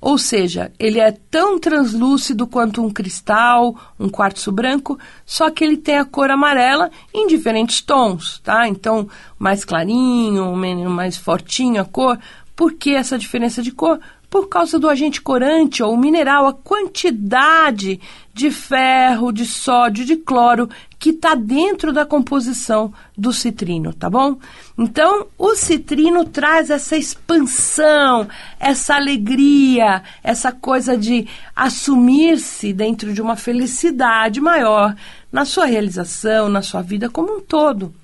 Ou 0.00 0.18
seja, 0.18 0.70
ele 0.78 1.00
é 1.00 1.10
tão 1.10 1.58
translúcido 1.58 2.46
quanto 2.46 2.80
um 2.80 2.90
cristal, 2.90 3.74
um 3.98 4.08
quartzo 4.08 4.52
branco, 4.52 4.98
só 5.24 5.50
que 5.50 5.64
ele 5.64 5.76
tem 5.76 5.96
a 5.96 6.04
cor 6.04 6.30
amarela 6.30 6.90
em 7.12 7.26
diferentes 7.26 7.80
tons, 7.80 8.38
tá? 8.40 8.68
Então, 8.68 9.08
mais 9.38 9.64
clarinho, 9.64 10.54
mais 10.54 11.16
fortinho 11.16 11.80
a 11.80 11.84
cor. 11.84 12.18
Por 12.54 12.74
que 12.74 12.94
essa 12.94 13.18
diferença 13.18 13.62
de 13.62 13.72
cor? 13.72 13.98
Por 14.28 14.48
causa 14.48 14.78
do 14.78 14.88
agente 14.88 15.20
corante 15.20 15.82
ou 15.82 15.96
mineral, 15.96 16.46
a 16.46 16.52
quantidade 16.52 18.00
de 18.34 18.50
ferro, 18.50 19.32
de 19.32 19.46
sódio, 19.46 20.04
de 20.04 20.16
cloro 20.16 20.68
que 20.98 21.10
está 21.10 21.34
dentro 21.34 21.92
da 21.92 22.06
composição 22.06 22.92
do 23.16 23.32
citrino, 23.32 23.92
tá 23.92 24.08
bom? 24.08 24.38
Então, 24.78 25.26
o 25.36 25.54
citrino 25.54 26.24
traz 26.24 26.70
essa 26.70 26.96
expansão, 26.96 28.26
essa 28.58 28.94
alegria, 28.94 30.02
essa 30.22 30.52
coisa 30.52 30.96
de 30.96 31.28
assumir-se 31.54 32.72
dentro 32.72 33.12
de 33.12 33.20
uma 33.20 33.36
felicidade 33.36 34.40
maior 34.40 34.96
na 35.30 35.44
sua 35.44 35.66
realização, 35.66 36.48
na 36.48 36.62
sua 36.62 36.80
vida 36.80 37.10
como 37.10 37.36
um 37.36 37.40
todo. 37.40 37.94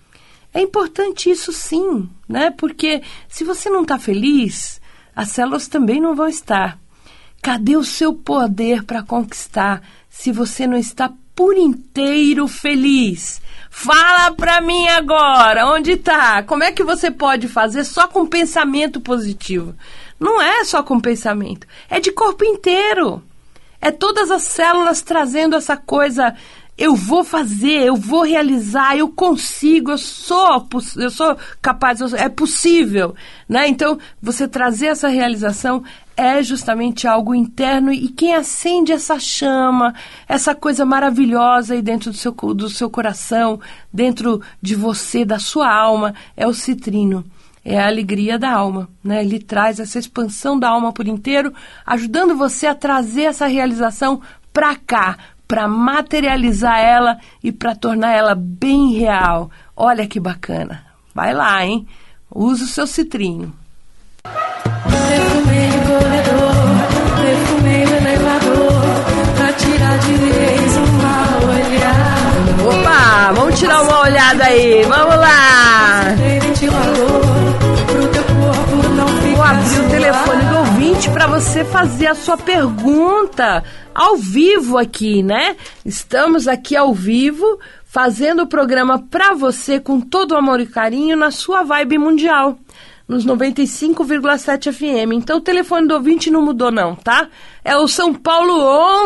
É 0.52 0.60
importante 0.60 1.30
isso 1.30 1.50
sim, 1.50 2.08
né? 2.28 2.50
Porque 2.50 3.02
se 3.26 3.42
você 3.42 3.70
não 3.70 3.82
está 3.82 3.98
feliz, 3.98 4.82
as 5.16 5.30
células 5.30 5.66
também 5.66 5.98
não 5.98 6.14
vão 6.14 6.28
estar. 6.28 6.78
Cadê 7.40 7.76
o 7.76 7.84
seu 7.84 8.12
poder 8.12 8.84
para 8.84 9.02
conquistar 9.02 9.82
se 10.10 10.30
você 10.30 10.66
não 10.66 10.76
está 10.76 11.10
por 11.34 11.56
inteiro 11.56 12.46
feliz? 12.46 13.40
Fala 13.70 14.32
pra 14.32 14.60
mim 14.60 14.86
agora, 14.88 15.66
onde 15.66 15.96
tá? 15.96 16.42
Como 16.42 16.62
é 16.62 16.70
que 16.70 16.84
você 16.84 17.10
pode 17.10 17.48
fazer 17.48 17.84
só 17.84 18.06
com 18.06 18.26
pensamento 18.26 19.00
positivo? 19.00 19.74
Não 20.20 20.40
é 20.40 20.64
só 20.64 20.82
com 20.82 21.00
pensamento, 21.00 21.66
é 21.88 21.98
de 21.98 22.12
corpo 22.12 22.44
inteiro. 22.44 23.22
É 23.80 23.90
todas 23.90 24.30
as 24.30 24.42
células 24.42 25.02
trazendo 25.02 25.56
essa 25.56 25.76
coisa 25.76 26.36
eu 26.82 26.96
vou 26.96 27.22
fazer, 27.22 27.86
eu 27.86 27.94
vou 27.94 28.24
realizar, 28.24 28.96
eu 28.96 29.08
consigo, 29.08 29.92
eu 29.92 29.98
sou, 29.98 30.66
eu 30.96 31.10
sou 31.10 31.36
capaz, 31.60 32.00
é 32.12 32.28
possível, 32.28 33.14
né? 33.48 33.68
Então, 33.68 34.00
você 34.20 34.48
trazer 34.48 34.86
essa 34.86 35.06
realização 35.06 35.84
é 36.16 36.42
justamente 36.42 37.06
algo 37.06 37.36
interno 37.36 37.92
e 37.92 38.08
quem 38.08 38.34
acende 38.34 38.90
essa 38.90 39.16
chama, 39.20 39.94
essa 40.26 40.56
coisa 40.56 40.84
maravilhosa 40.84 41.74
aí 41.74 41.82
dentro 41.82 42.10
do 42.10 42.16
seu, 42.16 42.32
do 42.32 42.68
seu 42.68 42.90
coração, 42.90 43.60
dentro 43.92 44.42
de 44.60 44.74
você, 44.74 45.24
da 45.24 45.38
sua 45.38 45.72
alma, 45.72 46.12
é 46.36 46.48
o 46.48 46.52
citrino. 46.52 47.24
É 47.64 47.78
a 47.78 47.86
alegria 47.86 48.40
da 48.40 48.50
alma, 48.50 48.88
né? 49.04 49.22
Ele 49.22 49.38
traz 49.38 49.78
essa 49.78 50.00
expansão 50.00 50.58
da 50.58 50.68
alma 50.68 50.92
por 50.92 51.06
inteiro, 51.06 51.54
ajudando 51.86 52.34
você 52.34 52.66
a 52.66 52.74
trazer 52.74 53.22
essa 53.22 53.46
realização 53.46 54.20
para 54.52 54.76
cá, 54.76 55.16
para 55.52 55.68
materializar 55.68 56.78
ela 56.78 57.18
e 57.44 57.52
para 57.52 57.74
tornar 57.74 58.12
ela 58.12 58.34
bem 58.34 58.94
real. 58.94 59.50
Olha 59.76 60.06
que 60.06 60.18
bacana. 60.18 60.82
Vai 61.14 61.34
lá, 61.34 61.62
hein? 61.62 61.86
Use 62.34 62.64
o 62.64 62.66
seu 62.66 62.86
citrino. 62.86 63.52
Perfumei 64.22 65.68
o 65.68 65.82
corredor, 65.90 66.54
perfumei 67.20 67.84
o 67.84 67.96
elevador, 67.96 68.72
pra 69.36 69.52
tirar 69.52 69.98
de 69.98 70.14
vez 70.14 70.76
uma 70.78 71.26
olhada. 71.52 72.80
Opa, 72.80 73.32
vamos 73.34 73.58
tirar 73.58 73.82
uma 73.82 74.00
olhada 74.00 74.44
aí, 74.44 74.84
vamos 74.84 75.16
lá! 75.16 76.04
Vou 79.34 79.42
abrir 79.42 79.80
o 79.80 79.88
telefone 79.90 80.31
do 81.02 81.02
ouvinte 81.02 81.10
para 81.10 81.26
você 81.26 81.64
fazer 81.64 82.06
a 82.06 82.14
sua 82.14 82.36
pergunta 82.36 83.64
ao 83.94 84.16
vivo 84.16 84.78
aqui, 84.78 85.22
né? 85.22 85.56
Estamos 85.84 86.46
aqui 86.46 86.76
ao 86.76 86.94
vivo 86.94 87.58
fazendo 87.84 88.42
o 88.42 88.46
programa 88.46 89.02
para 89.10 89.34
você 89.34 89.80
com 89.80 90.00
todo 90.00 90.32
o 90.32 90.36
amor 90.36 90.60
e 90.60 90.66
carinho 90.66 91.16
na 91.16 91.30
sua 91.30 91.62
vibe 91.62 91.98
mundial 91.98 92.58
nos 93.08 93.26
95,7 93.26 94.72
FM. 94.72 95.12
Então 95.14 95.38
o 95.38 95.40
telefone 95.40 95.88
do 95.88 95.94
ouvinte 95.94 96.30
não 96.30 96.42
mudou 96.42 96.70
não, 96.70 96.94
tá? 96.94 97.28
É 97.64 97.76
o 97.76 97.88
São 97.88 98.14
Paulo 98.14 98.52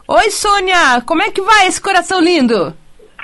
Oi, 0.09 0.31
Sônia, 0.33 1.01
como 1.07 1.23
é 1.23 1.31
que 1.31 1.43
vai 1.43 1.69
esse 1.69 1.81
coração 1.81 2.21
lindo? 2.21 2.75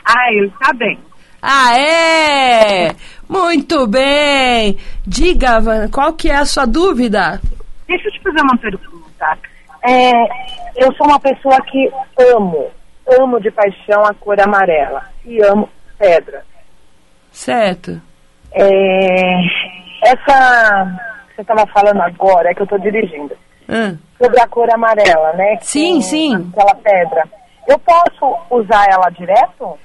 Ah, 0.05 0.33
ele 0.33 0.47
está 0.49 0.73
bem. 0.75 0.99
Ah, 1.43 1.79
é? 1.79 2.89
Muito 3.29 3.87
bem. 3.87 4.79
Diga, 5.07 5.61
qual 5.93 6.13
que 6.15 6.31
é 6.31 6.37
a 6.37 6.45
sua 6.45 6.67
dúvida? 6.67 7.41
Deixa 7.87 8.09
eu 8.09 8.13
te 8.13 8.21
fazer 8.21 8.41
uma 8.41 8.57
pergunta. 8.59 9.39
É, 9.83 10.11
eu 10.77 10.93
sou 10.95 11.07
uma 11.07 11.21
pessoa 11.21 11.59
que 11.63 11.91
amo, 12.35 12.71
amo 13.21 13.41
de 13.41 13.51
paixão 13.51 14.03
a 14.05 14.15
cor 14.15 14.41
amarela 14.41 15.03
e 15.25 15.43
amo 15.45 15.69
pedra. 15.99 16.43
Certo. 17.31 18.01
É, 18.53 19.41
essa 20.05 20.87
que 21.29 21.35
você 21.37 21.43
estava 21.43 21.67
falando 21.67 22.01
agora, 22.01 22.51
é 22.51 22.55
que 22.55 22.61
eu 22.61 22.65
estou 22.65 22.79
dirigindo, 22.79 23.35
Hum. 23.69 23.99
sobre 24.19 24.41
a 24.41 24.47
cor 24.49 24.69
amarela, 24.73 25.33
né? 25.35 25.59
Sim, 25.63 26.01
sim. 26.01 26.35
Aquela 26.53 26.75
pedra. 26.77 27.25
Eu 27.67 27.79
posso 27.79 28.37
usar 28.51 28.87
ela 28.91 29.09
direto? 29.11 29.79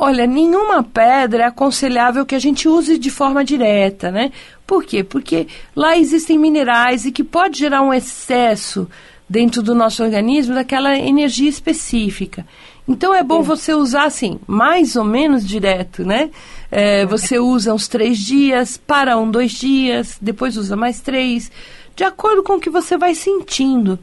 Olha, 0.00 0.28
nenhuma 0.28 0.80
pedra 0.80 1.42
é 1.42 1.46
aconselhável 1.46 2.24
que 2.24 2.36
a 2.36 2.38
gente 2.38 2.68
use 2.68 2.98
de 2.98 3.10
forma 3.10 3.44
direta, 3.44 4.12
né? 4.12 4.30
Por 4.64 4.84
quê? 4.84 5.02
Porque 5.02 5.48
lá 5.74 5.98
existem 5.98 6.38
minerais 6.38 7.04
e 7.04 7.10
que 7.10 7.24
pode 7.24 7.58
gerar 7.58 7.82
um 7.82 7.92
excesso 7.92 8.88
dentro 9.28 9.60
do 9.60 9.74
nosso 9.74 10.04
organismo 10.04 10.54
daquela 10.54 10.96
energia 10.96 11.48
específica. 11.48 12.46
Então 12.86 13.12
é 13.12 13.24
bom 13.24 13.42
você 13.42 13.74
usar 13.74 14.04
assim, 14.04 14.38
mais 14.46 14.94
ou 14.94 15.02
menos 15.02 15.44
direto, 15.44 16.04
né? 16.04 16.30
É, 16.70 17.04
você 17.04 17.40
usa 17.40 17.74
uns 17.74 17.88
três 17.88 18.18
dias, 18.18 18.76
para 18.76 19.18
um, 19.18 19.28
dois 19.28 19.50
dias, 19.50 20.16
depois 20.22 20.56
usa 20.56 20.76
mais 20.76 21.00
três, 21.00 21.50
de 21.96 22.04
acordo 22.04 22.44
com 22.44 22.54
o 22.54 22.60
que 22.60 22.70
você 22.70 22.96
vai 22.96 23.16
sentindo. 23.16 23.98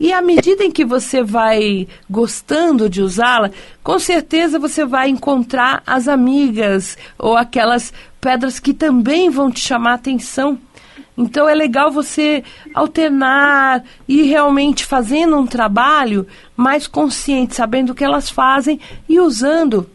E 0.00 0.14
à 0.14 0.22
medida 0.22 0.64
em 0.64 0.70
que 0.70 0.82
você 0.82 1.22
vai 1.22 1.86
gostando 2.08 2.88
de 2.88 3.02
usá-la, 3.02 3.50
com 3.84 3.98
certeza 3.98 4.58
você 4.58 4.82
vai 4.86 5.10
encontrar 5.10 5.82
as 5.86 6.08
amigas 6.08 6.96
ou 7.18 7.36
aquelas 7.36 7.92
pedras 8.18 8.58
que 8.58 8.72
também 8.72 9.28
vão 9.28 9.50
te 9.50 9.60
chamar 9.60 9.90
a 9.90 9.94
atenção. 9.96 10.58
Então 11.18 11.46
é 11.46 11.54
legal 11.54 11.90
você 11.90 12.42
alternar 12.72 13.84
e 14.08 14.22
realmente 14.22 14.86
fazendo 14.86 15.36
um 15.36 15.46
trabalho 15.46 16.26
mais 16.56 16.86
consciente, 16.86 17.54
sabendo 17.54 17.90
o 17.90 17.94
que 17.94 18.02
elas 18.02 18.30
fazem 18.30 18.80
e 19.06 19.20
usando 19.20 19.86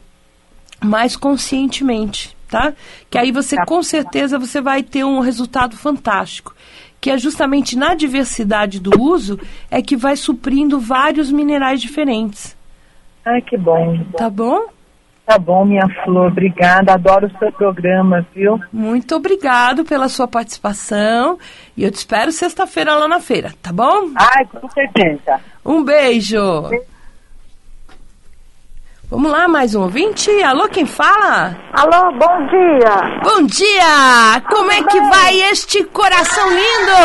mais 0.83 1.15
conscientemente, 1.15 2.37
tá? 2.47 2.73
Que 3.09 3.17
aí 3.17 3.31
você 3.31 3.55
com 3.65 3.81
certeza 3.81 4.37
você 4.37 4.61
vai 4.61 4.83
ter 4.83 5.03
um 5.03 5.19
resultado 5.19 5.75
fantástico 5.75 6.53
que 7.05 7.11
é 7.11 7.19
justamente 7.19 7.77
na 7.77 7.93
diversidade 7.93 8.79
do 8.79 8.99
uso 8.99 9.39
é 9.69 9.79
que 9.79 9.95
vai 9.95 10.15
suprindo 10.15 10.79
vários 10.79 11.31
minerais 11.31 11.79
diferentes. 11.79 12.57
Ai, 13.23 13.43
que 13.43 13.55
bom. 13.55 14.03
Tá 14.17 14.27
bom? 14.27 14.65
Tá 15.23 15.37
bom, 15.37 15.63
minha 15.65 15.87
flor. 16.03 16.31
Obrigada. 16.31 16.93
Adoro 16.93 17.27
o 17.27 17.37
seu 17.37 17.51
programa, 17.51 18.25
viu? 18.33 18.59
Muito 18.73 19.15
obrigado 19.15 19.85
pela 19.85 20.09
sua 20.09 20.27
participação 20.27 21.37
e 21.77 21.83
eu 21.83 21.91
te 21.91 21.97
espero 21.97 22.31
sexta-feira 22.31 22.95
lá 22.95 23.07
na 23.07 23.19
feira, 23.19 23.53
tá 23.61 23.71
bom? 23.71 24.09
Ai, 24.15 24.43
com 24.45 24.67
certeza. 24.71 25.39
Um 25.63 25.83
beijo. 25.83 26.39
Vamos 29.09 29.31
lá, 29.31 29.47
mais 29.47 29.75
um 29.75 29.83
ouvinte. 29.83 30.29
Alô, 30.43 30.67
quem 30.67 30.85
fala? 30.85 31.55
Alô, 31.73 32.11
bom 32.13 32.45
dia. 32.47 33.19
Bom 33.23 33.43
dia! 33.45 34.41
Como 34.49 34.71
é 34.71 34.81
que 34.83 34.99
vai 34.99 35.35
este 35.51 35.83
coração 35.85 36.47
lindo? 36.49 36.95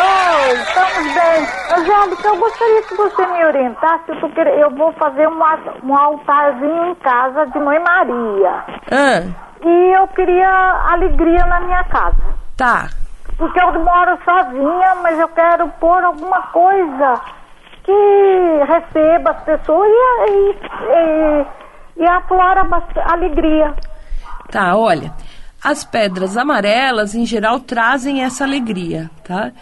Oi, 0.00 0.52
estamos 0.56 1.14
bem. 1.14 1.48
Angélica, 1.78 2.28
eu 2.28 2.36
gostaria 2.36 2.82
que 2.82 2.94
você 2.96 3.26
me 3.26 3.44
orientasse, 3.44 4.12
porque 4.20 4.40
eu 4.40 4.70
vou 4.70 4.92
fazer 4.94 5.28
um, 5.28 5.40
um 5.84 5.96
altarzinho 5.96 6.86
em 6.90 6.94
casa 6.96 7.46
de 7.46 7.58
Mãe 7.60 7.78
Maria. 7.80 8.64
Ah, 8.90 9.22
E 9.64 9.96
eu 9.96 10.08
queria 10.08 10.48
alegria 10.90 11.46
na 11.46 11.60
minha 11.60 11.84
casa. 11.84 12.16
tá. 12.56 12.88
Porque 13.36 13.60
eu 13.60 13.72
moro 13.82 14.16
sozinha, 14.24 14.94
mas 15.02 15.18
eu 15.18 15.26
quero 15.28 15.68
pôr 15.80 16.04
alguma 16.04 16.40
coisa 16.52 17.20
que 17.84 18.64
receba 18.66 19.30
as 19.30 19.42
pessoas 19.44 19.88
e, 19.88 20.30
e, 20.30 22.02
e, 22.02 22.02
e 22.04 22.06
aflora 22.06 22.64
bast- 22.64 22.98
alegria. 23.12 23.74
Tá, 24.50 24.76
olha, 24.76 25.12
as 25.62 25.84
pedras 25.84 26.36
amarelas 26.36 27.14
em 27.14 27.26
geral 27.26 27.60
trazem 27.60 28.22
essa 28.22 28.44
alegria, 28.44 29.10
tá? 29.22 29.52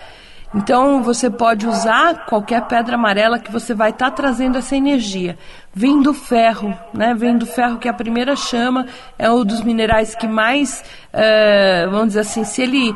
Então 0.55 1.03
você 1.03 1.31
pode 1.31 1.67
usar 1.67 2.27
qualquer 2.27 2.61
pedra 2.67 2.97
amarela 2.97 3.39
que 3.39 3.51
você 3.51 3.73
vai 3.73 3.89
estar 3.89 4.11
trazendo 4.11 4.59
essa 4.59 4.77
energia. 4.77 5.39
Vem 5.73 6.03
do 6.03 6.13
ferro, 6.13 6.77
né? 6.93 7.15
Vem 7.15 7.39
do 7.39 7.47
ferro 7.47 7.79
que 7.79 7.89
é 7.89 7.91
a 7.91 7.95
primeira 7.95 8.37
chama, 8.37 8.85
é 9.19 9.31
um 9.31 9.45
dos 9.47 9.63
minerais 9.63 10.15
que 10.15 10.29
mais, 10.29 10.85
eh, 11.11 11.87
vamos 11.91 12.09
dizer 12.09 12.21
assim, 12.21 12.45
se 12.45 12.61
ele 12.63 12.95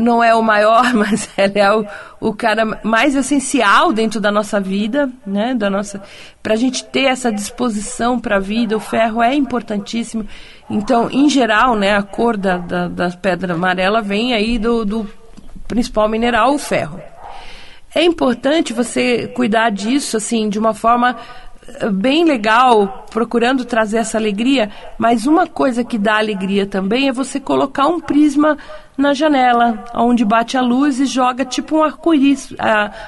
não 0.00 0.22
é 0.22 0.34
o 0.34 0.42
maior, 0.42 0.92
mas 0.94 1.28
ele 1.36 1.58
é 1.58 1.72
o, 1.72 1.86
o 2.20 2.34
cara 2.34 2.80
mais 2.82 3.14
essencial 3.14 3.92
dentro 3.92 4.20
da 4.20 4.30
nossa 4.30 4.60
vida, 4.60 5.10
né? 5.26 5.54
Da 5.54 5.68
nossa, 5.68 6.02
para 6.42 6.54
a 6.54 6.56
gente 6.56 6.84
ter 6.84 7.04
essa 7.04 7.32
disposição 7.32 8.18
para 8.18 8.36
a 8.36 8.40
vida, 8.40 8.76
o 8.76 8.80
ferro 8.80 9.22
é 9.22 9.34
importantíssimo. 9.34 10.26
Então, 10.68 11.10
em 11.10 11.28
geral, 11.28 11.76
né, 11.76 11.96
a 11.96 12.02
cor 12.02 12.36
da, 12.36 12.56
da, 12.56 12.88
da 12.88 13.10
pedra 13.10 13.54
amarela 13.54 14.00
vem 14.00 14.32
aí 14.32 14.58
do, 14.58 14.84
do 14.84 15.10
principal 15.68 16.08
mineral, 16.08 16.54
o 16.54 16.58
ferro. 16.58 17.00
É 17.94 18.02
importante 18.02 18.72
você 18.72 19.28
cuidar 19.28 19.70
disso, 19.70 20.16
assim, 20.16 20.48
de 20.48 20.58
uma 20.58 20.74
forma 20.74 21.16
bem 21.92 22.24
legal, 22.24 23.06
procurando 23.10 23.64
trazer 23.64 23.98
essa 23.98 24.18
alegria, 24.18 24.70
mas 24.98 25.26
uma 25.26 25.46
coisa 25.46 25.82
que 25.84 25.98
dá 25.98 26.18
alegria 26.18 26.66
também 26.66 27.08
é 27.08 27.12
você 27.12 27.40
colocar 27.40 27.86
um 27.86 28.00
prisma 28.00 28.56
na 28.96 29.12
janela, 29.12 29.84
onde 29.94 30.24
bate 30.24 30.56
a 30.56 30.60
luz 30.60 31.00
e 31.00 31.06
joga 31.06 31.44
tipo 31.44 31.78
um 31.78 31.82
arco-íris 31.82 32.54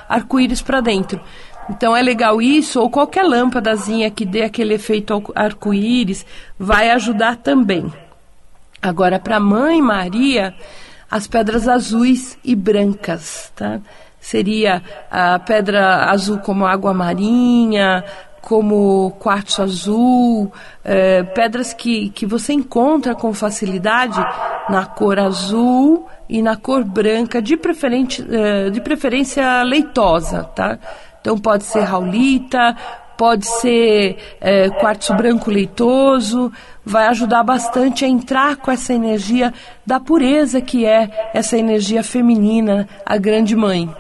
arco-íris 0.08 0.62
para 0.62 0.80
dentro. 0.80 1.20
Então 1.68 1.96
é 1.96 2.02
legal 2.02 2.40
isso, 2.40 2.80
ou 2.80 2.88
qualquer 2.88 3.24
lâmpadazinha 3.24 4.10
que 4.10 4.24
dê 4.24 4.42
aquele 4.42 4.74
efeito 4.74 5.14
arco- 5.14 5.32
arco-íris, 5.34 6.24
vai 6.58 6.90
ajudar 6.90 7.36
também. 7.36 7.92
Agora, 8.80 9.18
para 9.18 9.40
Mãe 9.40 9.82
Maria, 9.82 10.54
as 11.10 11.26
pedras 11.26 11.66
azuis 11.66 12.38
e 12.44 12.54
brancas, 12.54 13.52
tá? 13.54 13.80
Seria 14.20 14.82
a 15.10 15.38
pedra 15.38 16.10
azul 16.10 16.38
como 16.38 16.66
água 16.66 16.92
marinha, 16.92 18.04
como 18.46 19.10
quartzo 19.18 19.60
azul, 19.60 20.52
eh, 20.84 21.24
pedras 21.34 21.74
que, 21.74 22.10
que 22.10 22.24
você 22.24 22.52
encontra 22.52 23.12
com 23.12 23.34
facilidade 23.34 24.24
na 24.70 24.86
cor 24.86 25.18
azul 25.18 26.06
e 26.28 26.40
na 26.40 26.56
cor 26.56 26.84
branca, 26.84 27.42
de, 27.42 27.56
preferente, 27.56 28.24
eh, 28.30 28.70
de 28.70 28.80
preferência 28.80 29.64
leitosa, 29.64 30.44
tá? 30.44 30.78
Então 31.20 31.36
pode 31.36 31.64
ser 31.64 31.80
raulita, 31.80 32.76
pode 33.18 33.46
ser 33.46 34.16
é, 34.40 34.70
quartzo 34.70 35.12
branco 35.16 35.50
leitoso, 35.50 36.52
vai 36.84 37.08
ajudar 37.08 37.42
bastante 37.42 38.04
a 38.04 38.08
entrar 38.08 38.54
com 38.58 38.70
essa 38.70 38.94
energia 38.94 39.52
da 39.84 39.98
pureza 39.98 40.60
que 40.60 40.86
é 40.86 41.30
essa 41.34 41.58
energia 41.58 42.04
feminina, 42.04 42.86
a 43.04 43.16
grande 43.16 43.56
mãe. 43.56 43.92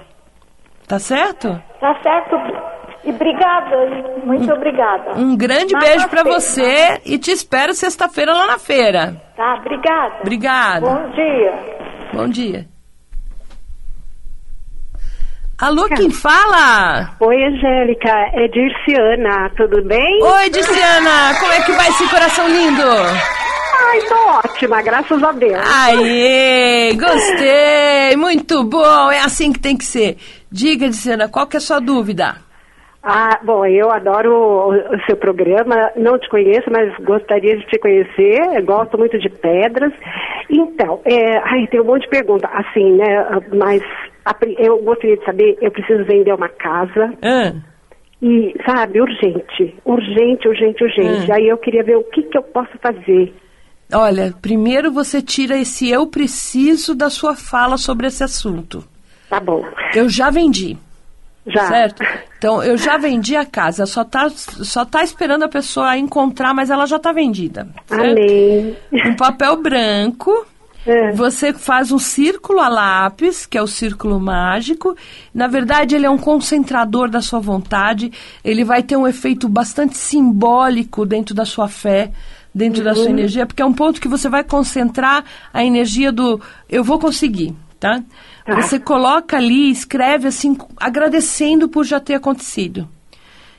Tá 0.86 1.00
certo? 1.00 1.60
Tá 1.80 2.00
certo? 2.00 2.75
E 3.04 3.10
obrigada, 3.10 3.76
muito 4.24 4.52
obrigada. 4.52 5.12
Um 5.16 5.36
grande 5.36 5.72
Namastê. 5.72 5.92
beijo 5.92 6.08
pra 6.08 6.22
você 6.24 7.00
e 7.04 7.18
te 7.18 7.30
espero 7.30 7.72
sexta-feira 7.74 8.32
lá 8.32 8.46
na 8.46 8.58
feira. 8.58 9.20
Tá, 9.36 9.54
obrigada. 9.60 10.14
Obrigada. 10.22 10.80
Bom 10.86 11.10
dia. 11.10 11.54
Bom 12.12 12.28
dia. 12.28 12.66
Alô, 15.58 15.88
quem 15.88 16.10
fala? 16.10 17.16
Oi, 17.18 17.44
Angélica, 17.44 18.10
é 18.34 18.46
Dirciana, 18.48 19.50
tudo 19.56 19.82
bem? 19.84 20.22
Oi, 20.22 20.50
Diciana, 20.50 21.34
como 21.40 21.50
é 21.52 21.62
que 21.62 21.72
vai 21.72 21.88
esse 21.88 22.06
coração 22.10 22.46
lindo? 22.46 22.82
Ai, 22.82 24.00
tô 24.02 24.14
ótima, 24.44 24.82
graças 24.82 25.22
a 25.22 25.32
Deus. 25.32 25.62
Aê, 25.66 26.92
gostei, 26.92 28.16
muito 28.18 28.64
bom, 28.64 29.10
é 29.10 29.20
assim 29.20 29.50
que 29.50 29.58
tem 29.58 29.74
que 29.78 29.84
ser. 29.86 30.18
Diga, 30.52 30.90
Diciana, 30.90 31.26
qual 31.26 31.46
que 31.46 31.56
é 31.56 31.58
a 31.58 31.62
sua 31.62 31.80
dúvida? 31.80 32.36
Ah, 33.08 33.38
bom, 33.40 33.64
eu 33.64 33.88
adoro 33.88 34.32
o, 34.34 34.70
o 34.72 35.00
seu 35.06 35.16
programa. 35.16 35.92
Não 35.94 36.18
te 36.18 36.28
conheço, 36.28 36.68
mas 36.72 36.92
gostaria 37.04 37.56
de 37.56 37.64
te 37.66 37.78
conhecer. 37.78 38.40
Eu 38.56 38.64
gosto 38.64 38.98
muito 38.98 39.16
de 39.16 39.28
pedras. 39.28 39.92
Então, 40.50 41.00
é, 41.04 41.38
ai, 41.38 41.68
tem 41.68 41.80
um 41.80 41.84
monte 41.84 42.02
de 42.02 42.08
perguntas, 42.08 42.50
assim, 42.52 42.96
né? 42.96 43.40
Mas 43.54 43.80
a 44.24 44.34
eu 44.58 44.82
gostaria 44.82 45.16
de 45.16 45.24
saber, 45.24 45.56
eu 45.60 45.70
preciso 45.70 46.04
vender 46.04 46.34
uma 46.34 46.48
casa. 46.48 47.14
Ah, 47.22 47.52
E, 48.20 48.52
sabe, 48.66 49.00
urgente. 49.00 49.76
Urgente, 49.84 50.48
urgente, 50.48 50.82
urgente. 50.82 51.30
Hum. 51.30 51.34
Aí 51.34 51.46
eu 51.46 51.58
queria 51.58 51.84
ver 51.84 51.98
o 51.98 52.02
que, 52.02 52.24
que 52.24 52.36
eu 52.36 52.42
posso 52.42 52.76
fazer. 52.82 53.32
olha, 53.94 54.34
primeiro 54.42 54.90
você 54.90 55.22
tira 55.22 55.56
esse 55.56 55.88
eu 55.88 56.08
preciso 56.08 56.92
da 56.92 57.08
sua 57.08 57.36
fala 57.36 57.76
sobre 57.76 58.08
esse 58.08 58.24
assunto. 58.24 58.82
Tá 59.30 59.38
bom. 59.38 59.64
Eu 59.94 60.08
já 60.08 60.28
vendi. 60.28 60.76
Já. 61.46 61.68
Certo? 61.68 62.02
Então, 62.38 62.62
eu 62.62 62.76
já 62.76 62.96
vendi 62.98 63.36
a 63.36 63.44
casa, 63.44 63.86
só 63.86 64.02
tá, 64.04 64.28
só 64.30 64.84
tá 64.84 65.02
esperando 65.02 65.44
a 65.44 65.48
pessoa 65.48 65.96
encontrar, 65.96 66.52
mas 66.52 66.70
ela 66.70 66.86
já 66.86 66.98
tá 66.98 67.12
vendida. 67.12 67.68
certo? 67.86 68.18
Amém. 68.18 68.76
Um 69.06 69.14
papel 69.16 69.60
branco, 69.62 70.46
É. 70.86 71.12
você 71.12 71.52
faz 71.52 71.90
um 71.92 71.98
círculo 71.98 72.60
a 72.60 72.68
lápis, 72.68 73.46
que 73.46 73.56
é 73.56 73.62
o 73.62 73.66
círculo 73.66 74.18
mágico. 74.20 74.96
Na 75.32 75.46
verdade, 75.46 75.94
ele 75.94 76.06
é 76.06 76.10
um 76.10 76.18
concentrador 76.18 77.08
da 77.08 77.20
sua 77.20 77.40
vontade, 77.40 78.12
ele 78.44 78.64
vai 78.64 78.82
ter 78.82 78.96
um 78.96 79.06
efeito 79.06 79.48
bastante 79.48 79.96
simbólico 79.96 81.06
dentro 81.06 81.34
da 81.34 81.44
sua 81.44 81.68
fé, 81.68 82.10
dentro 82.54 82.82
da 82.82 82.94
sua 82.94 83.10
energia, 83.10 83.44
porque 83.46 83.60
é 83.62 83.66
um 83.66 83.72
ponto 83.72 84.00
que 84.00 84.08
você 84.08 84.28
vai 84.28 84.42
concentrar 84.42 85.24
a 85.52 85.62
energia 85.64 86.10
do 86.10 86.40
eu 86.68 86.82
vou 86.82 86.98
conseguir, 86.98 87.54
tá? 87.78 88.02
Tá. 88.44 88.60
Você 88.60 88.78
coloca 88.78 89.36
ali, 89.36 89.70
escreve 89.70 90.28
assim, 90.28 90.56
agradecendo 90.76 91.68
por 91.68 91.84
já 91.84 92.00
ter 92.00 92.14
acontecido. 92.14 92.88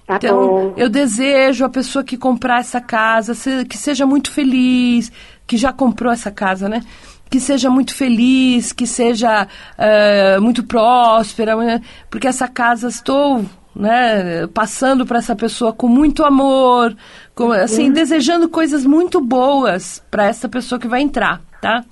Tá 0.06 0.15
Então, 0.15 0.38
bom. 0.38 0.73
eu 0.77 0.89
desejo 0.89 1.65
a 1.65 1.69
pessoa 1.69 2.03
que 2.03 2.15
comprar 2.15 2.60
essa 2.60 2.80
casa 2.80 3.34
que 3.65 3.77
seja 3.77 4.06
muito 4.06 4.32
feliz, 4.32 5.12
que 5.45 5.58
já 5.58 5.73
comprou 5.73 6.12
essa 6.12 6.32
casa, 6.32 6.69
né? 6.69 6.82
Que 7.30 7.41
seja 7.41 7.69
muito 7.69 7.93
feliz, 7.93 8.71
que 8.71 8.88
seja 8.88 9.47
eh, 9.77 10.39
muito 10.39 10.63
próspera, 10.63 11.58
né? 11.58 11.82
porque 12.10 12.25
essa 12.25 12.47
casa 12.47 12.88
estou 12.88 13.45
né, 13.75 14.47
passando 14.47 15.06
para 15.06 15.19
essa 15.19 15.36
pessoa 15.36 15.71
com 15.71 15.88
muito 15.88 16.23
amor, 16.23 16.95
com, 17.36 17.51
assim, 17.51 17.91
desejando 17.91 18.49
coisas 18.49 18.86
muito 18.86 19.21
boas 19.21 20.01
para 20.10 20.25
essa 20.25 20.49
pessoa 20.49 20.80
que 20.80 20.88
vai 20.88 21.01
entrar, 21.01 21.41
tá? 21.62 21.84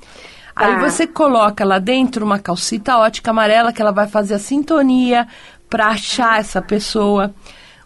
Aí 0.55 0.75
Tá. 0.75 0.89
você 0.89 1.05
coloca 1.05 1.65
lá 1.65 1.79
dentro 1.79 2.25
uma 2.25 2.39
calcita 2.39 2.97
ótica 2.97 3.31
amarela 3.31 3.73
que 3.73 3.81
ela 3.81 3.91
vai 3.91 4.07
fazer 4.07 4.35
a 4.35 4.39
sintonia 4.39 5.27
para 5.69 5.87
achar 5.87 6.39
essa 6.39 6.61
pessoa. 6.61 7.33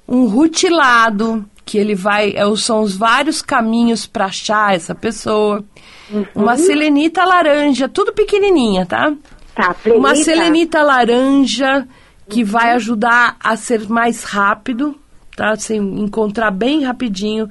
Um 0.07 0.27
rutilado, 0.27 1.45
que 1.65 1.77
ele 1.77 1.95
vai. 1.95 2.33
é, 2.35 2.55
são 2.55 2.81
os 2.81 2.95
vários 2.95 3.41
caminhos 3.41 4.05
para 4.07 4.25
achar 4.25 4.75
essa 4.75 4.93
pessoa. 4.95 5.63
Uma 6.35 6.57
selenita 6.57 7.23
laranja, 7.23 7.87
tudo 7.87 8.11
pequenininha, 8.13 8.85
tá? 8.85 9.13
Tá, 9.55 9.75
Uma 9.87 10.09
Plenita. 10.09 10.15
selenita 10.23 10.81
laranja 10.81 11.87
que 12.27 12.43
vai 12.43 12.71
ajudar 12.73 13.35
a 13.43 13.55
ser 13.55 13.87
mais 13.89 14.23
rápido, 14.23 14.95
tá? 15.35 15.55
Você 15.55 15.75
encontrar 15.75 16.51
bem 16.51 16.83
rapidinho 16.83 17.49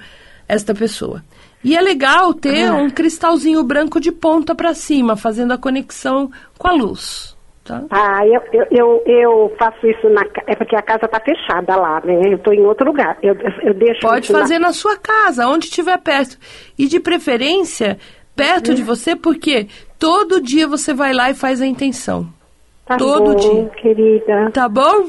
esta 0.48 0.74
pessoa. 0.74 1.22
E 1.64 1.76
é 1.76 1.80
legal 1.80 2.32
ter 2.34 2.70
um 2.72 2.88
cristalzinho 2.88 3.62
branco 3.64 4.00
de 4.00 4.12
ponta 4.12 4.54
para 4.54 4.74
cima, 4.74 5.16
fazendo 5.16 5.52
a 5.52 5.58
conexão 5.58 6.30
com 6.56 6.68
a 6.68 6.72
luz, 6.72 7.36
tá? 7.64 7.82
Ah, 7.90 8.24
eu, 8.26 8.40
eu, 8.52 8.66
eu, 8.70 9.02
eu 9.06 9.56
faço 9.58 9.86
isso 9.86 10.08
na 10.08 10.22
É 10.46 10.54
porque 10.54 10.76
a 10.76 10.82
casa 10.82 11.08
tá 11.08 11.20
fechada 11.20 11.74
lá, 11.76 12.00
né? 12.04 12.32
Eu 12.32 12.38
tô 12.38 12.52
em 12.52 12.60
outro 12.64 12.86
lugar. 12.86 13.18
Eu, 13.22 13.34
eu 13.62 13.74
deixo 13.74 14.00
Pode 14.00 14.24
isso 14.26 14.32
na- 14.32 14.38
fazer 14.40 14.58
na 14.60 14.72
sua 14.72 14.96
casa, 14.96 15.48
onde 15.48 15.66
estiver 15.66 15.98
perto. 15.98 16.38
E 16.78 16.86
de 16.86 17.00
preferência, 17.00 17.98
perto 18.36 18.72
de 18.72 18.82
você, 18.84 19.16
porque 19.16 19.66
todo 19.98 20.40
dia 20.40 20.68
você 20.68 20.94
vai 20.94 21.12
lá 21.12 21.28
e 21.30 21.34
faz 21.34 21.60
a 21.60 21.66
intenção. 21.66 22.28
Tá 22.86 22.96
todo 22.96 23.34
bom, 23.34 23.34
dia. 23.34 23.64
querida. 23.82 24.50
Tá 24.52 24.68
bom? 24.68 25.06